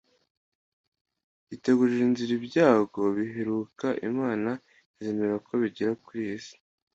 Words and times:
itegurira 1.55 2.01
inzira 2.09 2.31
ibyago 2.39 3.01
biheruka 3.15 3.87
Imana 4.09 4.51
izemera 4.97 5.35
ko 5.45 5.51
bigera 5.61 5.93
ku 6.05 6.09
iyi 6.21 6.37
si. 6.45 6.55